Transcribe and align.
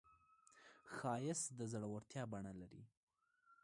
ښایست 0.95 1.47
د 1.59 1.61
زړورتیا 1.71 2.23
بڼه 2.31 2.53
لري 2.61 2.83